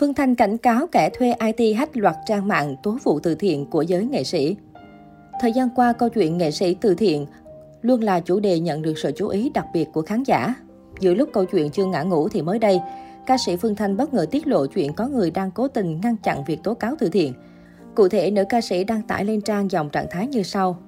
[0.00, 3.66] Phương Thanh cảnh cáo kẻ thuê IT hack loạt trang mạng tố vụ từ thiện
[3.66, 4.56] của giới nghệ sĩ.
[5.40, 7.26] Thời gian qua, câu chuyện nghệ sĩ từ thiện
[7.82, 10.54] luôn là chủ đề nhận được sự chú ý đặc biệt của khán giả.
[11.00, 12.80] Giữa lúc câu chuyện chưa ngã ngủ thì mới đây,
[13.26, 16.16] ca sĩ Phương Thanh bất ngờ tiết lộ chuyện có người đang cố tình ngăn
[16.16, 17.32] chặn việc tố cáo từ thiện.
[17.94, 20.78] Cụ thể, nữ ca sĩ đăng tải lên trang dòng trạng thái như sau.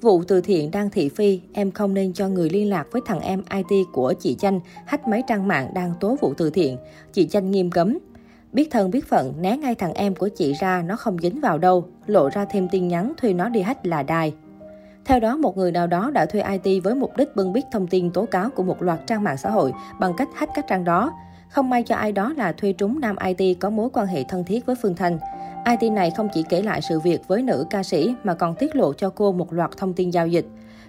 [0.00, 3.20] Vụ từ thiện đang thị phi, em không nên cho người liên lạc với thằng
[3.20, 6.76] em IT của chị Chanh hack máy trang mạng đang tố vụ từ thiện.
[7.12, 7.98] Chị Chanh nghiêm cấm.
[8.52, 11.58] Biết thân biết phận, né ngay thằng em của chị ra, nó không dính vào
[11.58, 11.84] đâu.
[12.06, 14.34] Lộ ra thêm tin nhắn thuê nó đi hack là đài.
[15.04, 17.86] Theo đó, một người nào đó đã thuê IT với mục đích bưng bít thông
[17.86, 20.84] tin tố cáo của một loạt trang mạng xã hội bằng cách hack các trang
[20.84, 21.12] đó.
[21.50, 24.44] Không may cho ai đó là thuê trúng nam IT có mối quan hệ thân
[24.44, 25.18] thiết với Phương Thanh.
[25.80, 28.76] IT này không chỉ kể lại sự việc với nữ ca sĩ mà còn tiết
[28.76, 30.46] lộ cho cô một loạt thông tin giao dịch.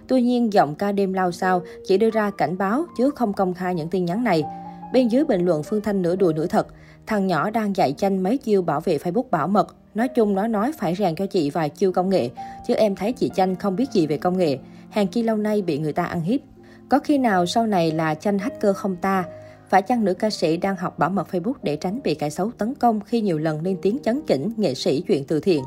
[0.08, 3.54] Tuy nhiên, giọng ca đêm lao sao chỉ đưa ra cảnh báo chứ không công
[3.54, 4.44] khai những tin nhắn này.
[4.92, 6.66] Bên dưới bình luận Phương Thanh nửa đùa nửa thật,
[7.06, 9.76] thằng nhỏ đang dạy chanh mấy chiêu bảo vệ Facebook bảo mật.
[9.94, 12.30] Nói chung nó nói phải rèn cho chị vài chiêu công nghệ,
[12.66, 14.58] chứ em thấy chị chanh không biết gì về công nghệ.
[14.90, 16.40] Hàng kia lâu nay bị người ta ăn hiếp.
[16.88, 19.24] Có khi nào sau này là chanh hacker không ta?
[19.68, 22.50] Phải chăng nữ ca sĩ đang học bảo mật Facebook để tránh bị kẻ xấu
[22.58, 25.62] tấn công khi nhiều lần lên tiếng chấn chỉnh nghệ sĩ chuyện từ thiện?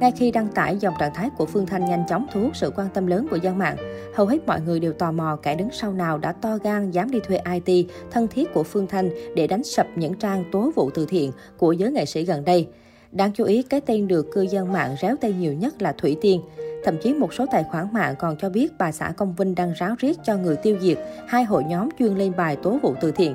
[0.00, 2.72] Ngay khi đăng tải dòng trạng thái của Phương Thanh nhanh chóng thu hút sự
[2.76, 3.76] quan tâm lớn của dân mạng,
[4.14, 7.10] hầu hết mọi người đều tò mò kẻ đứng sau nào đã to gan dám
[7.10, 10.90] đi thuê IT thân thiết của Phương Thanh để đánh sập những trang tố vụ
[10.90, 12.68] từ thiện của giới nghệ sĩ gần đây.
[13.12, 16.16] Đáng chú ý, cái tên được cư dân mạng réo tay nhiều nhất là Thủy
[16.20, 16.42] Tiên.
[16.84, 19.72] Thậm chí một số tài khoản mạng còn cho biết bà xã Công Vinh đang
[19.72, 20.98] ráo riết cho người tiêu diệt
[21.28, 23.34] hai hội nhóm chuyên lên bài tố vụ từ thiện.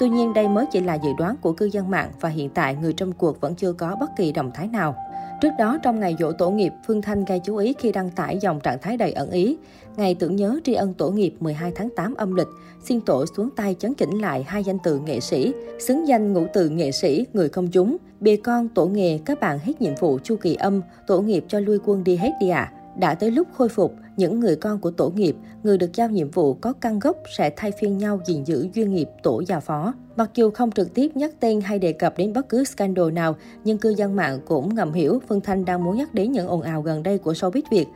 [0.00, 2.74] Tuy nhiên đây mới chỉ là dự đoán của cư dân mạng và hiện tại
[2.74, 4.96] người trong cuộc vẫn chưa có bất kỳ động thái nào.
[5.42, 8.38] Trước đó, trong ngày dỗ tổ nghiệp, Phương Thanh gây chú ý khi đăng tải
[8.38, 9.56] dòng trạng thái đầy ẩn ý.
[9.96, 12.46] Ngày tưởng nhớ tri ân tổ nghiệp 12 tháng 8 âm lịch,
[12.84, 16.46] xin tổ xuống tay chấn chỉnh lại hai danh từ nghệ sĩ, xứng danh ngũ
[16.52, 17.96] từ nghệ sĩ, người công chúng.
[18.20, 21.60] Bề con tổ nghề, các bạn hết nhiệm vụ chu kỳ âm, tổ nghiệp cho
[21.60, 22.72] lui quân đi hết đi ạ.
[22.74, 22.81] À.
[22.96, 26.30] Đã tới lúc khôi phục, những người con của tổ nghiệp, người được giao nhiệm
[26.30, 29.94] vụ có căn gốc sẽ thay phiên nhau gìn giữ duyên nghiệp tổ già phó.
[30.16, 33.36] Mặc dù không trực tiếp nhắc tên hay đề cập đến bất cứ scandal nào,
[33.64, 36.62] nhưng cư dân mạng cũng ngầm hiểu Phương Thanh đang muốn nhắc đến những ồn
[36.62, 37.86] ào gần đây của showbiz Việt.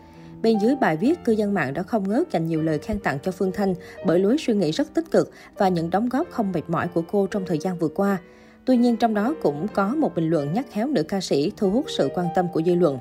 [0.42, 3.18] Bên dưới bài viết, cư dân mạng đã không ngớt dành nhiều lời khen tặng
[3.22, 3.74] cho Phương Thanh
[4.06, 7.02] bởi lối suy nghĩ rất tích cực và những đóng góp không mệt mỏi của
[7.12, 8.18] cô trong thời gian vừa qua.
[8.64, 11.70] Tuy nhiên trong đó cũng có một bình luận nhắc khéo nữ ca sĩ thu
[11.70, 12.98] hút sự quan tâm của dư luận.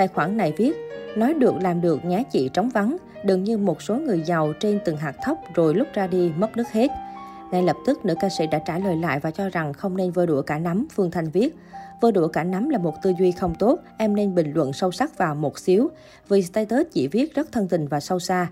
[0.00, 0.72] Tài khoản này viết,
[1.16, 4.78] nói được làm được nhá chị trống vắng, đừng như một số người giàu trên
[4.84, 6.90] từng hạt thóc rồi lúc ra đi mất nước hết.
[7.50, 10.10] Ngay lập tức, nữ ca sĩ đã trả lời lại và cho rằng không nên
[10.10, 11.56] vơ đũa cả nắm, Phương Thanh viết.
[12.00, 14.92] Vơ đũa cả nắm là một tư duy không tốt, em nên bình luận sâu
[14.92, 15.88] sắc vào một xíu,
[16.28, 18.46] vì status chỉ viết rất thân tình và sâu xa.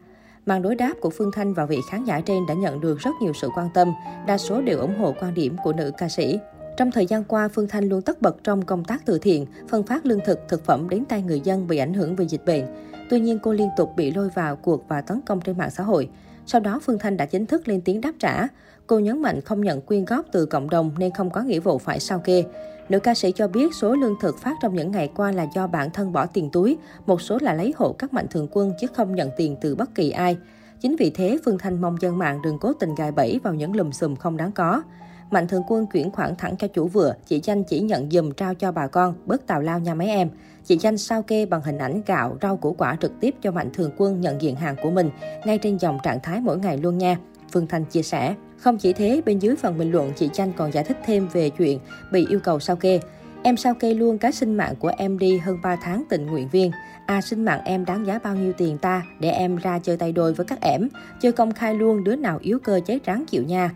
[0.47, 3.11] Màn đối đáp của Phương Thanh và vị khán giả trên đã nhận được rất
[3.23, 3.93] nhiều sự quan tâm,
[4.27, 6.39] đa số đều ủng hộ quan điểm của nữ ca sĩ.
[6.79, 9.83] Trong thời gian qua, Phương Thanh luôn tất bật trong công tác từ thiện, phân
[9.83, 12.65] phát lương thực, thực phẩm đến tay người dân bị ảnh hưởng vì dịch bệnh.
[13.11, 15.83] Tuy nhiên, cô liên tục bị lôi vào cuộc và tấn công trên mạng xã
[15.83, 16.09] hội.
[16.47, 18.47] Sau đó, Phương Thanh đã chính thức lên tiếng đáp trả.
[18.87, 21.79] Cô nhấn mạnh không nhận quyên góp từ cộng đồng nên không có nghĩa vụ
[21.79, 22.45] phải sao kê.
[22.89, 25.67] Nữ ca sĩ cho biết số lương thực phát trong những ngày qua là do
[25.67, 28.87] bản thân bỏ tiền túi, một số là lấy hộ các mạnh thường quân chứ
[28.95, 30.37] không nhận tiền từ bất kỳ ai.
[30.81, 33.77] Chính vì thế, Phương Thanh mong dân mạng đừng cố tình gài bẫy vào những
[33.77, 34.83] lùm xùm không đáng có.
[35.31, 38.55] Mạnh thường quân chuyển khoản thẳng cho chủ vừa, chị Chanh chỉ nhận dùm trao
[38.55, 40.29] cho bà con, bớt tào lao nha mấy em.
[40.65, 43.71] Chị Chanh sao kê bằng hình ảnh gạo, rau củ quả trực tiếp cho Mạnh
[43.75, 45.11] thường quân nhận diện hàng của mình,
[45.45, 47.19] ngay trên dòng trạng thái mỗi ngày luôn nha.
[47.53, 48.35] Phương Thanh chia sẻ.
[48.59, 51.51] Không chỉ thế, bên dưới phần bình luận, chị Chanh còn giải thích thêm về
[51.51, 51.79] chuyện
[52.13, 53.01] bị yêu cầu sao kê.
[53.43, 56.49] Em sao kê luôn cái sinh mạng của em đi hơn 3 tháng tình nguyện
[56.53, 56.71] viên.
[57.07, 60.13] À sinh mạng em đáng giá bao nhiêu tiền ta để em ra chơi tay
[60.13, 60.89] đôi với các ẻm.
[61.21, 63.71] Chơi công khai luôn đứa nào yếu cơ cháy ráng chịu nha.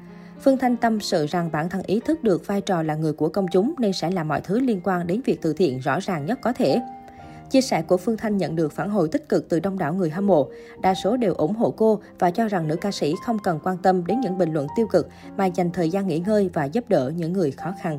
[0.45, 3.29] Phương Thanh tâm sự rằng bản thân ý thức được vai trò là người của
[3.29, 6.27] công chúng nên sẽ làm mọi thứ liên quan đến việc từ thiện rõ ràng
[6.27, 6.81] nhất có thể.
[7.51, 10.11] Chia sẻ của Phương Thanh nhận được phản hồi tích cực từ đông đảo người
[10.11, 10.49] hâm mộ.
[10.83, 13.77] Đa số đều ủng hộ cô và cho rằng nữ ca sĩ không cần quan
[13.79, 16.85] tâm đến những bình luận tiêu cực mà dành thời gian nghỉ ngơi và giúp
[16.89, 17.99] đỡ những người khó khăn.